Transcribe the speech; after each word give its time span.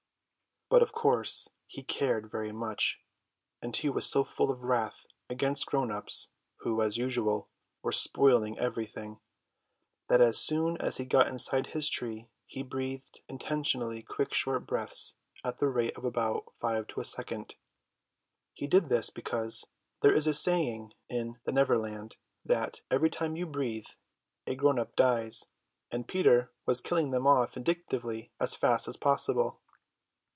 But 0.71 0.81
of 0.81 0.93
course 0.93 1.49
he 1.67 1.83
cared 1.83 2.31
very 2.31 2.53
much; 2.53 3.01
and 3.61 3.75
he 3.75 3.89
was 3.89 4.09
so 4.09 4.23
full 4.23 4.49
of 4.49 4.63
wrath 4.63 5.05
against 5.29 5.65
grown 5.65 5.91
ups, 5.91 6.29
who, 6.59 6.81
as 6.81 6.95
usual, 6.95 7.49
were 7.81 7.91
spoiling 7.91 8.57
everything, 8.57 9.19
that 10.07 10.21
as 10.21 10.39
soon 10.39 10.77
as 10.77 10.95
he 10.95 11.03
got 11.03 11.27
inside 11.27 11.67
his 11.67 11.89
tree 11.89 12.29
he 12.45 12.63
breathed 12.63 13.19
intentionally 13.27 14.01
quick 14.01 14.33
short 14.33 14.65
breaths 14.65 15.17
at 15.43 15.57
the 15.57 15.67
rate 15.67 15.97
of 15.97 16.05
about 16.05 16.53
five 16.61 16.87
to 16.87 17.01
a 17.01 17.05
second. 17.05 17.55
He 18.53 18.65
did 18.65 18.87
this 18.87 19.09
because 19.09 19.65
there 20.01 20.13
is 20.13 20.25
a 20.25 20.33
saying 20.33 20.93
in 21.09 21.37
the 21.43 21.51
Neverland 21.51 22.15
that, 22.45 22.79
every 22.89 23.09
time 23.09 23.35
you 23.35 23.45
breathe, 23.45 23.87
a 24.47 24.55
grown 24.55 24.79
up 24.79 24.95
dies; 24.95 25.47
and 25.91 26.07
Peter 26.07 26.49
was 26.65 26.79
killing 26.79 27.11
them 27.11 27.27
off 27.27 27.55
vindictively 27.55 28.31
as 28.39 28.55
fast 28.55 28.87
as 28.87 28.95
possible. 28.95 29.57